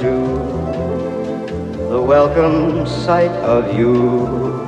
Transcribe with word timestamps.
to 0.00 0.16
the 1.90 2.00
welcome 2.00 2.86
sight 2.86 3.30
of 3.44 3.76
you 3.78 4.64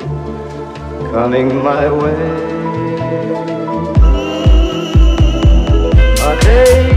coming 1.10 1.48
my 1.64 1.90
way. 1.90 2.24
A 6.20 6.40
day 6.42 6.91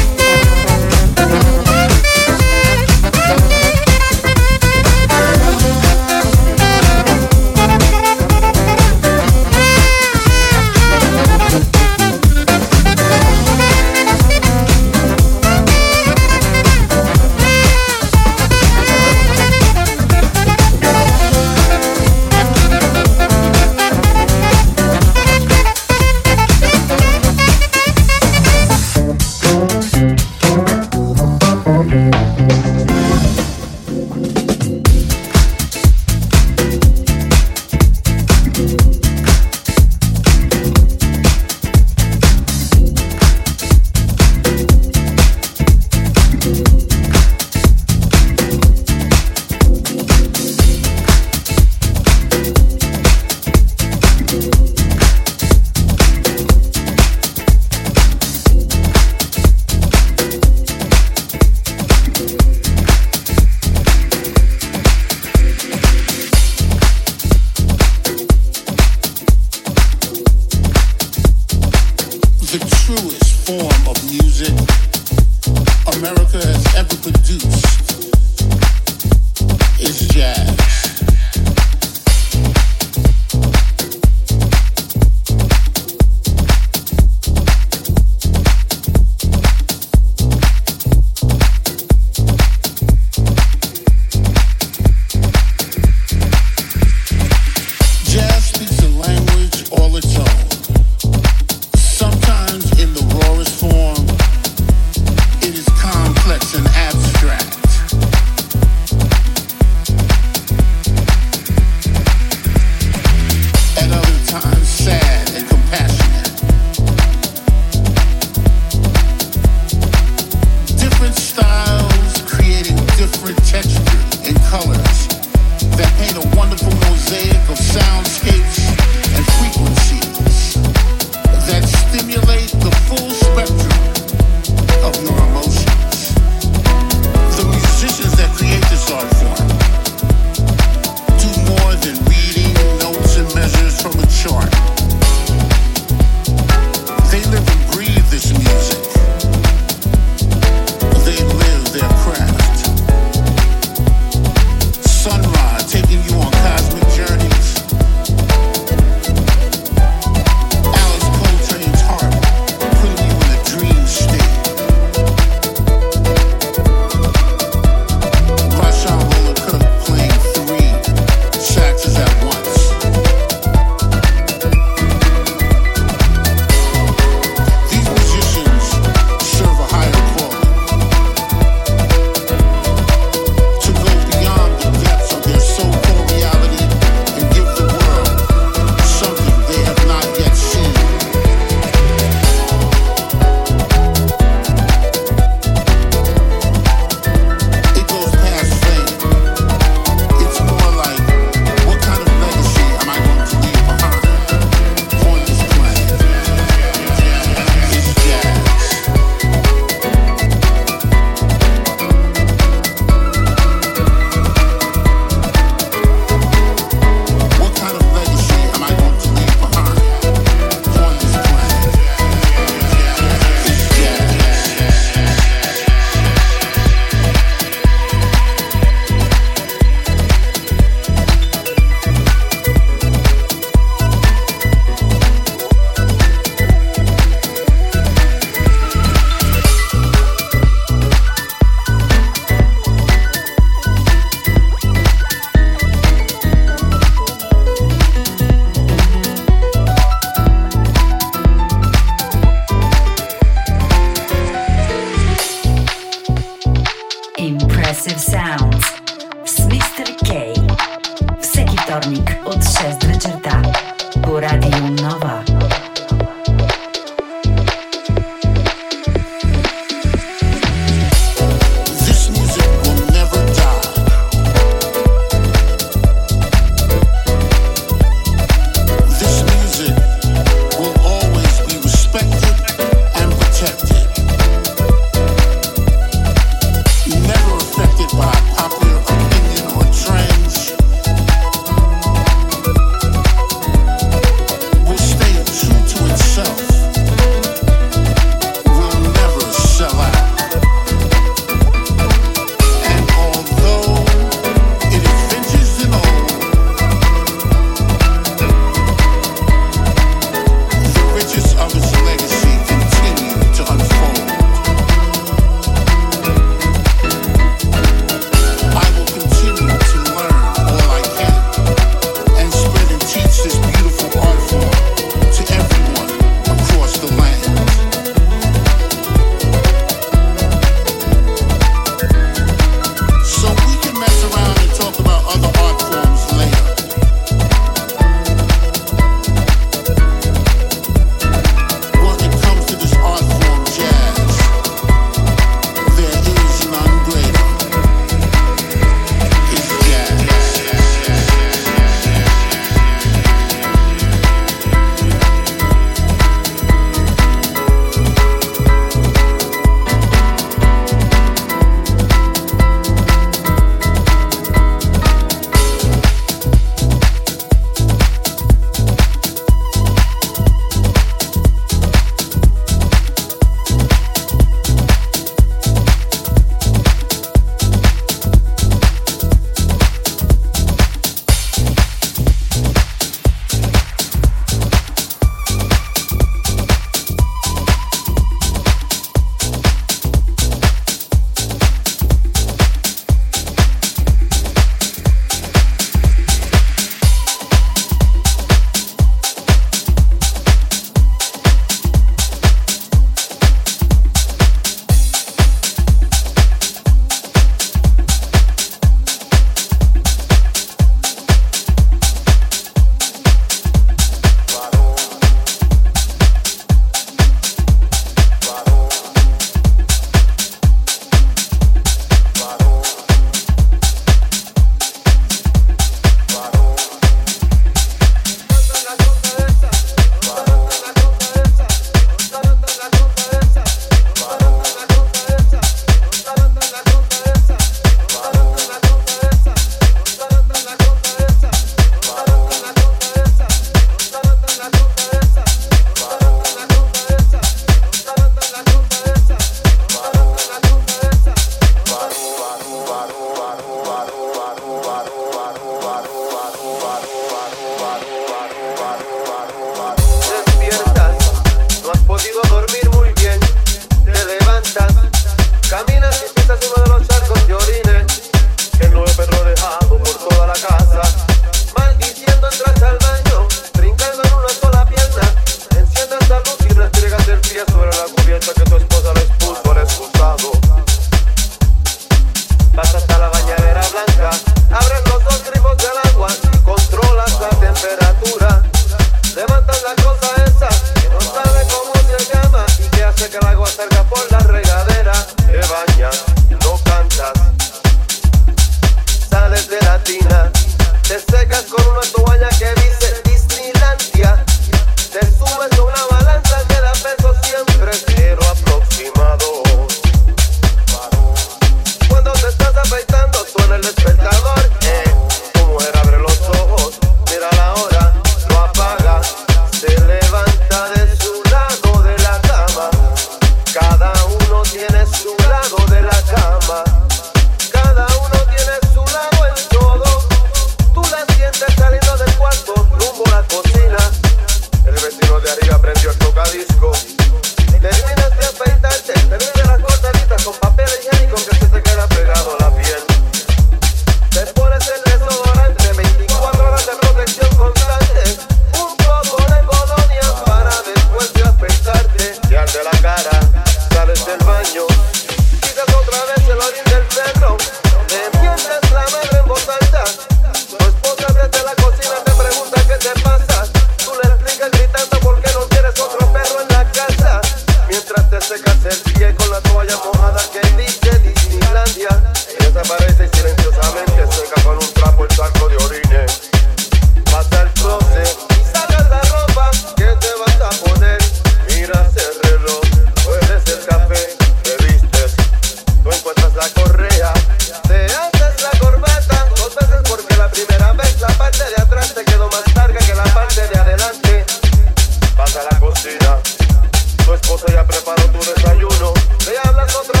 ya 597.51 597.65
preparó 597.65 598.03
tu 598.03 598.19
desayuno. 598.19 598.93
Le 599.25 599.37
hablas 599.43 599.75
otra 599.75 600.00